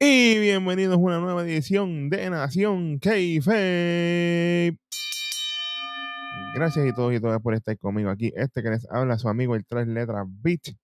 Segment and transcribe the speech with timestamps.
[0.00, 3.10] Y bienvenidos a una nueva edición de Nación k
[6.56, 8.32] Gracias y todos y todas por estar conmigo aquí.
[8.34, 10.76] Este que les habla su amigo el tres letras Beat.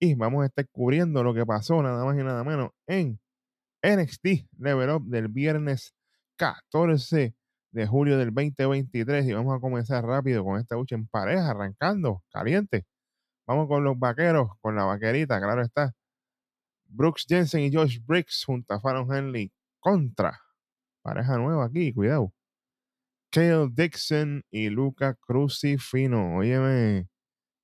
[0.00, 3.20] Y vamos a estar cubriendo lo que pasó nada más y nada menos en
[3.82, 5.94] NXT Level Up del viernes
[6.36, 7.34] 14
[7.72, 9.26] de julio del 2023.
[9.26, 12.86] Y vamos a comenzar rápido con esta lucha en pareja, arrancando, caliente.
[13.46, 15.92] Vamos con los vaqueros, con la vaquerita, claro está.
[16.90, 20.40] Brooks Jensen y Josh Briggs junto a Fallon Henley contra
[21.02, 22.32] pareja nueva aquí, cuidado.
[23.30, 26.36] Kale Dixon y Luca Crucifino.
[26.36, 27.08] Óyeme,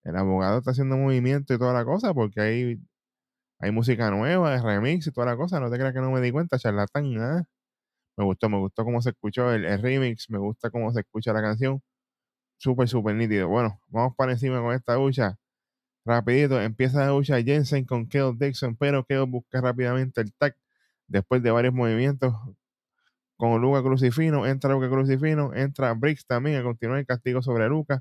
[0.05, 2.81] el abogado está haciendo movimiento y toda la cosa porque hay,
[3.61, 5.61] hay música nueva, remix y toda la cosa.
[5.61, 7.07] No te creas que no me di cuenta, charlatán.
[7.15, 7.45] ¿eh?
[8.17, 11.43] Me gustó, me gustó cómo se escuchó el, remix, me gusta cómo se escucha la
[11.43, 11.83] canción.
[12.59, 13.49] Súper, súper nítido.
[13.49, 15.37] Bueno, vamos para encima con esta lucha.
[16.07, 20.55] Rapidito, empieza la lucha Jensen con Kale Dixon, pero Kale busca rápidamente el tag
[21.09, 22.33] después de varios movimientos
[23.37, 28.01] con Luca Crucifino, entra Luca Crucifino, entra Briggs también a continuar el castigo sobre Luca.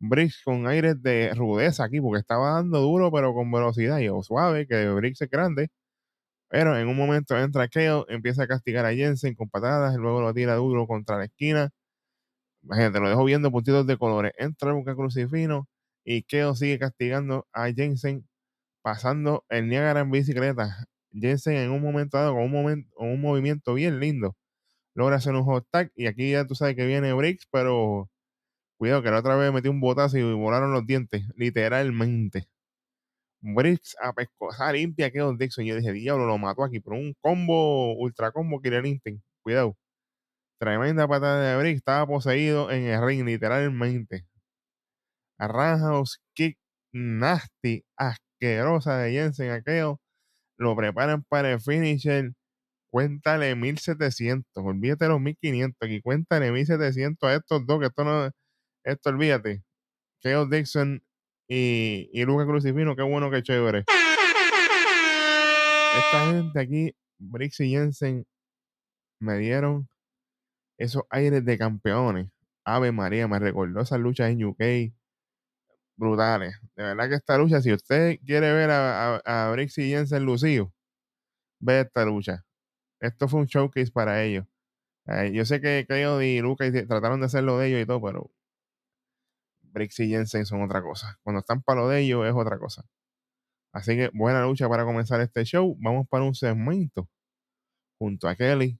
[0.00, 4.66] Briggs con aires de rudeza aquí, porque estaba dando duro, pero con velocidad y suave,
[4.66, 5.70] que Briggs es grande.
[6.48, 10.20] Pero en un momento entra Kale, empieza a castigar a Jensen con patadas, y luego
[10.22, 11.70] lo tira duro contra la esquina.
[12.62, 14.32] Imagínate, lo dejo viendo puntitos de colores.
[14.38, 15.68] Entra Luca Crucifino,
[16.10, 18.26] y Keo sigue castigando a Jensen
[18.82, 20.86] pasando el Niagara en bicicleta.
[21.12, 24.36] Jensen en un momento dado con un, momento, un movimiento bien lindo
[24.94, 28.10] logra hacer un hot tag y aquí ya tú sabes que viene Briggs, pero
[28.78, 32.48] cuidado que la otra vez metió un botazo y volaron los dientes, literalmente.
[33.40, 35.64] Briggs a pescosa limpia que Dixon.
[35.64, 39.22] Yo dije, diablo, lo mató aquí, pero un combo, ultra combo Killer Instinct.
[39.42, 39.76] Cuidado.
[40.58, 44.26] Tremenda patada de Briggs, estaba poseído en el ring, literalmente
[45.40, 46.02] a
[46.34, 46.58] kick
[46.92, 50.00] nasty, asquerosa de Jensen aquello,
[50.58, 52.32] lo preparan para el finisher,
[52.90, 58.30] cuéntale 1700, olvídate los 1500 aquí, cuéntale 1700 a estos dos, que esto no,
[58.84, 59.62] esto olvídate,
[60.20, 61.02] Keo Dixon
[61.48, 63.84] y, y Lucas Crucifino, qué bueno, qué chévere.
[65.96, 68.26] Esta gente aquí, Brix y Jensen,
[69.20, 69.88] me dieron
[70.78, 72.28] esos aires de campeones.
[72.64, 74.60] Ave María, me recordó esas luchas en UK
[76.00, 76.58] brutales.
[76.74, 80.72] De verdad que esta lucha, si usted quiere ver a, a, a y Jensen lucido,
[81.60, 82.44] ve esta lucha.
[83.00, 84.46] Esto fue un showcase para ellos.
[85.32, 88.30] Yo sé que, ellos y Lucas trataron de hacerlo de ellos y todo, pero
[89.62, 91.18] Brix y Jensen son otra cosa.
[91.22, 92.84] Cuando están para lo de ellos es otra cosa.
[93.72, 95.76] Así que buena lucha para comenzar este show.
[95.80, 97.08] Vamos para un segmento
[97.98, 98.78] junto a Kelly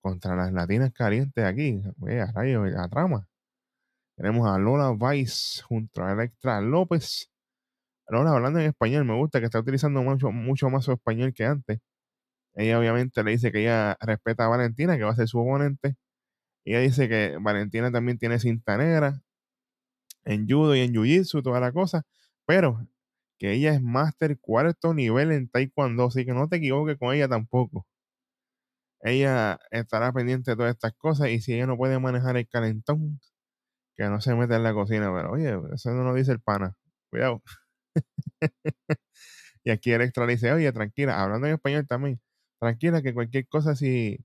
[0.00, 1.82] contra las latinas calientes aquí.
[2.20, 3.28] a rayo, la trama.
[4.16, 7.30] Tenemos a Lola Vice junto a Electra López.
[8.08, 11.44] Lola hablando en español, me gusta que está utilizando mucho, mucho más su español que
[11.44, 11.80] antes.
[12.54, 15.96] Ella obviamente le dice que ella respeta a Valentina, que va a ser su oponente.
[16.64, 19.22] Ella dice que Valentina también tiene cinta negra
[20.24, 22.04] en judo y en jiu-jitsu, toda la cosa,
[22.46, 22.86] pero
[23.38, 27.28] que ella es máster cuarto nivel en taekwondo, así que no te equivoques con ella
[27.28, 27.86] tampoco.
[29.00, 33.20] Ella estará pendiente de todas estas cosas y si ella no puede manejar el calentón,
[33.96, 36.76] que no se mete en la cocina, pero oye, eso no lo dice el pana.
[37.10, 37.42] Cuidado.
[39.64, 42.20] y aquí Electra dice, oye, tranquila, hablando en español también,
[42.58, 44.24] tranquila que cualquier cosa, si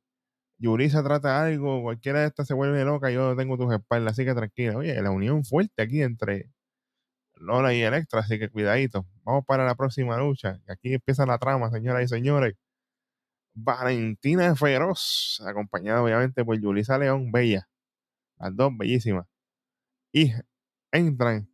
[0.60, 4.34] Yurisa trata algo, cualquiera de estas se vuelve loca, yo tengo tus espaldas, así que
[4.36, 4.78] tranquila.
[4.78, 6.52] Oye, la unión fuerte aquí entre
[7.36, 9.08] Lola y Electra, así que cuidadito.
[9.24, 10.60] Vamos para la próxima lucha.
[10.68, 12.56] Aquí empieza la trama, señoras y señores.
[13.54, 17.68] Valentina Feroz, acompañada obviamente por Yulisa León, bella.
[18.40, 19.28] Las dos bellísimas
[20.12, 20.34] y
[20.92, 21.50] entran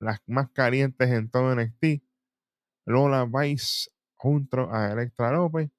[0.00, 2.02] las más calientes en todo NXT.
[2.86, 5.70] Lola Vice junto a Electra López.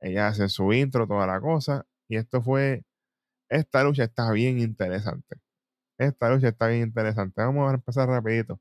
[0.00, 1.86] Ella hace su intro, toda la cosa.
[2.08, 2.84] Y esto fue.
[3.48, 5.36] Esta lucha está bien interesante.
[5.98, 7.42] Esta lucha está bien interesante.
[7.42, 8.60] Vamos a empezar rapidito.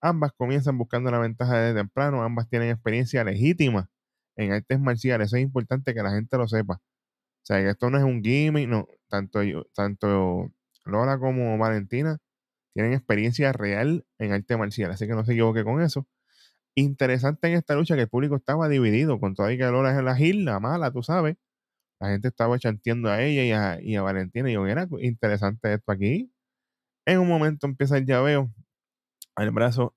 [0.00, 2.22] Ambas comienzan buscando la ventaja desde temprano.
[2.22, 3.88] Ambas tienen experiencia legítima
[4.36, 5.32] en artes marciales.
[5.32, 6.74] Es importante que la gente lo sepa.
[6.76, 8.68] O sea, que esto no es un gimmick.
[8.68, 9.40] No, tanto,
[9.74, 10.52] tanto
[10.84, 12.18] Lola como Valentina
[12.74, 16.06] tienen experiencia real en arte marcial, así que no se equivoque con eso.
[16.76, 20.04] Interesante en esta lucha que el público estaba dividido, con toda y que Lola es
[20.04, 21.36] la gil, la mala, tú sabes.
[22.00, 24.50] La gente estaba chanteando a ella y a, Valentina.
[24.50, 26.32] Y yo, era interesante esto aquí.
[27.06, 28.52] En un momento empieza el llaveo
[29.36, 29.94] al brazo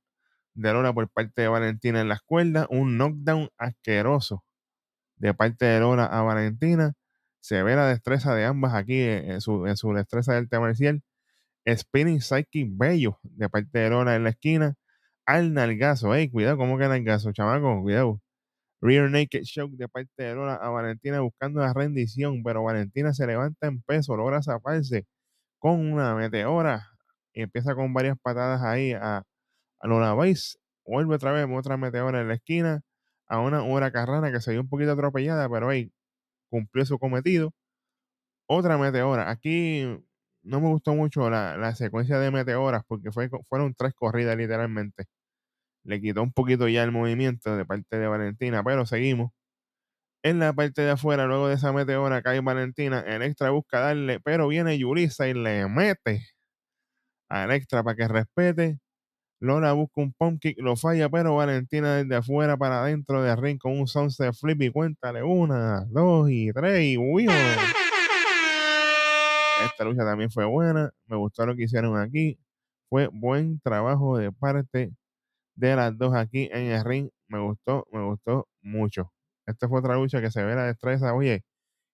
[0.54, 2.68] de Lola por parte de Valentina en la cuerdas.
[2.70, 4.46] Un knockdown asqueroso
[5.18, 6.94] de parte de Lola a Valentina.
[7.48, 11.02] Se ve la destreza de ambas aquí en su, en su destreza del tema marcial.
[11.66, 14.76] Spinning Psychic Bello de parte de Lola en la esquina.
[15.26, 17.82] Al nalgazo, ey, cuidado, ¿cómo que nalgazo, chamaco?
[17.82, 18.20] Cuidado.
[18.82, 23.26] Rear Naked Shock de parte de Lola a Valentina buscando la rendición, pero Valentina se
[23.26, 25.06] levanta en peso, logra zafarse
[25.58, 26.90] con una meteora
[27.34, 29.24] y empieza con varias patadas ahí a,
[29.80, 30.58] a Lola Vice.
[30.86, 32.82] Vuelve otra vez otra meteora en la esquina
[33.28, 35.94] a una hora carrana que se vio un poquito atropellada, pero ahí
[36.50, 37.54] cumplió su cometido.
[38.50, 39.30] Otra meteora.
[39.30, 39.84] Aquí
[40.44, 45.06] no me gustó mucho la, la secuencia de meteoras porque fue, fueron tres corridas literalmente.
[45.86, 49.32] Le quitó un poquito ya el movimiento de parte de Valentina, pero seguimos.
[50.24, 53.00] En la parte de afuera, luego de esa meteora, cae Valentina.
[53.02, 56.28] Electra busca darle, pero viene Yulisa y le mete
[57.30, 58.80] a Electra para que respete.
[59.40, 63.60] Lola busca un pump kick, lo falla, pero Valentina desde afuera para adentro de ring
[63.60, 66.98] con un sunset flip y cuéntale una, dos y tres y.
[69.64, 72.40] Esta lucha también fue buena, me gustó lo que hicieron aquí.
[72.90, 74.94] Fue buen trabajo de parte
[75.56, 77.10] de las dos aquí en el ring.
[77.28, 79.14] Me gustó, me gustó mucho.
[79.46, 81.44] Esta fue otra lucha que se ve la destreza, oye,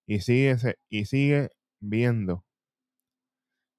[0.08, 0.58] y sigue,
[0.90, 1.50] y sigue
[1.82, 2.46] viendo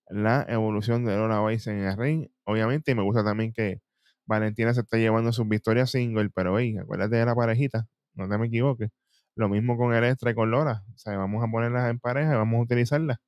[0.09, 2.29] la evolución de Lola Vice en el ring.
[2.45, 3.81] Obviamente, y me gusta también que
[4.27, 8.39] Valentina se está llevando sus victorias single, pero hey, acuérdate de la parejita, no te
[8.39, 8.91] me equivoques.
[9.37, 10.85] Lo mismo con Electra y con Lola.
[10.95, 13.19] O sea, vamos a ponerlas en pareja y vamos a utilizarlas.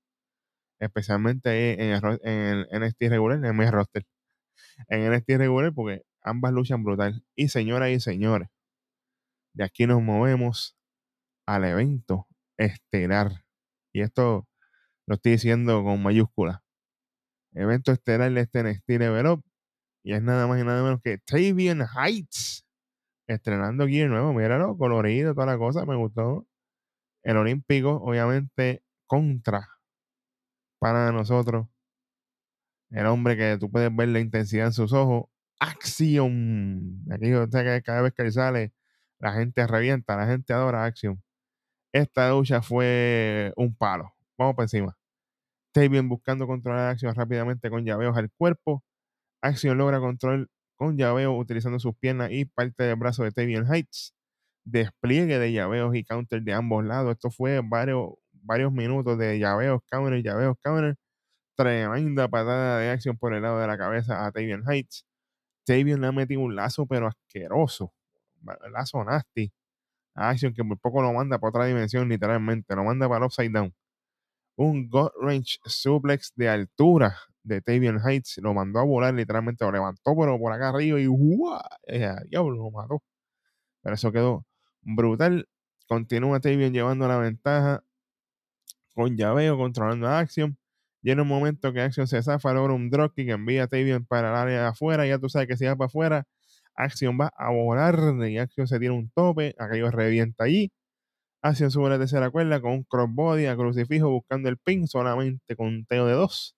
[0.78, 1.90] Especialmente en
[2.22, 4.04] el, en el regular, en mi roster.
[4.88, 7.24] En NXT regular, porque ambas luchan brutal.
[7.34, 8.48] Y señoras y señores,
[9.54, 10.76] de aquí nos movemos
[11.46, 12.28] al evento
[12.58, 13.44] estelar.
[13.92, 14.46] Y esto
[15.06, 16.60] lo estoy diciendo con mayúsculas.
[17.56, 19.44] Evento estelar de este NXT Level Up.
[20.04, 22.66] Y es nada más y nada menos que Tavian Heights.
[23.26, 24.32] Estrenando de nuevo.
[24.34, 25.84] Míralo, colorido, toda la cosa.
[25.86, 26.46] Me gustó.
[27.22, 29.68] El Olímpico, obviamente, contra
[30.78, 31.66] para nosotros.
[32.90, 35.24] El hombre que tú puedes ver la intensidad en sus ojos.
[35.58, 37.02] Acción.
[37.10, 38.74] Aquí, o sea, que cada vez que sale,
[39.18, 41.22] la gente revienta, la gente adora Acción.
[41.92, 44.14] Esta lucha fue un palo.
[44.38, 44.96] Vamos por encima.
[45.76, 48.82] Tavian buscando controlar a Acción rápidamente con llaveos al cuerpo.
[49.42, 54.14] Acción logra control con llaveo utilizando sus piernas y parte del brazo de Tavian Heights.
[54.64, 57.12] Despliegue de llaveos y counter de ambos lados.
[57.12, 58.14] Esto fue varios,
[58.72, 60.96] minutos de llaveos, counter, llaveos, counter.
[61.56, 65.04] Tremenda patada de acción por el lado de la cabeza a Tavian Heights.
[65.66, 67.92] Tavian le ha metido un lazo, pero asqueroso.
[68.72, 69.52] Lazo nasty.
[70.14, 72.74] A Action que por poco lo manda para otra dimensión, literalmente.
[72.74, 73.74] Lo manda para Upside Down.
[74.56, 78.38] Un God Range Suplex de altura de Tavian Heights.
[78.38, 79.64] Lo mandó a volar, literalmente.
[79.64, 81.60] Lo levantó, pero por acá arriba y ¡guau!
[82.28, 83.02] Diablo, lo mató.
[83.82, 84.46] Pero eso quedó
[84.82, 85.48] brutal.
[85.88, 87.82] Continúa Tavian llevando la ventaja
[88.94, 90.56] con llaveo, controlando a Action.
[91.02, 94.30] Y un momento que Action se zafa, logra un drop que envía a Tavian para
[94.30, 95.06] el área de afuera.
[95.06, 96.26] Ya tú sabes que si va para afuera,
[96.74, 97.96] Action va a volar
[98.28, 99.54] y Action se tiene un tope.
[99.58, 100.72] Aquello revienta allí.
[101.46, 105.68] Action sube la tercera cuerda con un crossbody a crucifijo buscando el pin solamente con
[105.68, 106.56] un teo de dos.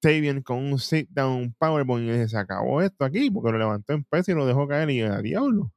[0.00, 4.04] Tavian con un sit down powerbomb y se acabó esto aquí porque lo levantó en
[4.04, 5.72] peso y lo dejó caer y a diablo.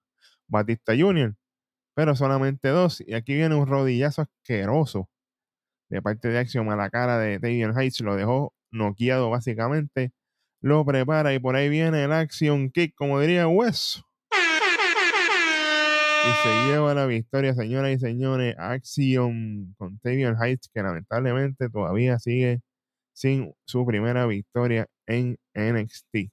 [0.47, 1.35] Batista Junior.
[1.95, 3.01] Pero solamente dos.
[3.05, 5.09] Y aquí viene un rodillazo asqueroso
[5.89, 8.01] de parte de Action a la cara de Tavian Heights.
[8.01, 10.11] Lo dejó noqueado básicamente.
[10.61, 14.06] Lo prepara y por ahí viene el Action Kick, como diría Hueso.
[16.27, 18.55] Y se lleva la victoria, señoras y señores.
[18.57, 22.61] Action con Tavian Heights, que lamentablemente todavía sigue
[23.13, 26.31] sin su primera victoria en NXT.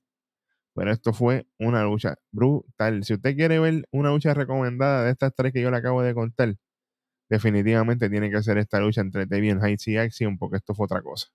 [0.74, 3.04] Pero esto fue una lucha brutal.
[3.04, 6.14] Si usted quiere ver una lucha recomendada de estas tres que yo le acabo de
[6.14, 6.56] contar,
[7.30, 11.02] definitivamente tiene que ser esta lucha entre Tavian Heights y Action, porque esto fue otra
[11.02, 11.28] cosa.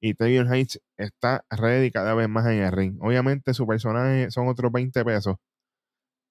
[0.00, 2.98] Y Tavian Heights está ready cada vez más en el ring.
[3.00, 5.36] Obviamente su personaje son otros 20 pesos,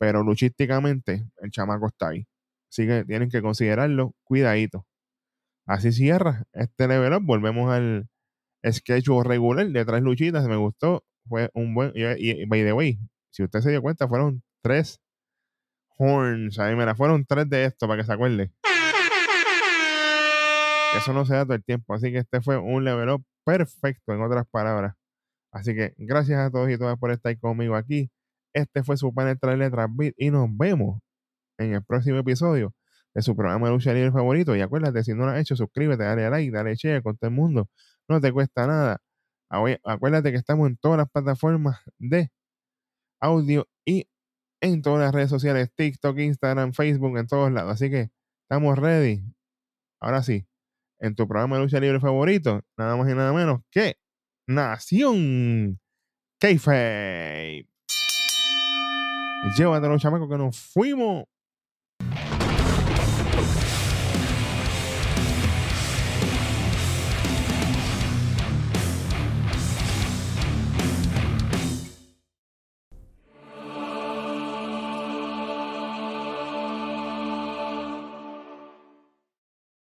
[0.03, 2.27] pero luchísticamente el chamaco está ahí.
[2.69, 4.85] Así que tienen que considerarlo cuidadito.
[5.65, 7.23] Así cierra este level up.
[7.23, 8.09] Volvemos al
[8.69, 10.45] sketch regular de tres luchitas.
[10.45, 11.05] Me gustó.
[11.29, 11.93] Fue un buen.
[11.95, 14.99] Y, by the way, si usted se dio cuenta, fueron tres
[15.97, 16.59] horns.
[16.59, 18.51] Ahí me la fueron tres de esto para que se acuerde.
[20.97, 21.93] Eso no se da todo el tiempo.
[21.93, 24.95] Así que este fue un level up perfecto, en otras palabras.
[25.53, 28.11] Así que gracias a todos y todas por estar conmigo aquí.
[28.53, 30.99] Este fue su panel letras beat y nos vemos
[31.57, 32.73] en el próximo episodio
[33.13, 34.55] de su programa de lucha libre favorito.
[34.55, 37.35] Y acuérdate, si no lo has hecho, suscríbete, dale like, dale share con todo el
[37.35, 37.69] mundo.
[38.07, 39.01] No te cuesta nada.
[39.83, 42.31] Acuérdate que estamos en todas las plataformas de
[43.21, 44.07] audio y
[44.61, 47.73] en todas las redes sociales, TikTok, Instagram, Facebook, en todos lados.
[47.73, 48.09] Así que
[48.43, 49.23] estamos ready.
[50.01, 50.47] Ahora sí,
[50.99, 53.97] en tu programa de lucha libre favorito, nada más y nada menos que
[54.47, 55.79] Nación
[56.39, 57.72] Keife.
[59.43, 61.25] Llévatelo, chamaco, que nos fuimos.